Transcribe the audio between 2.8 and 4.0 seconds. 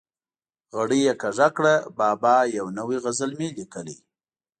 غزل مې لیکلی.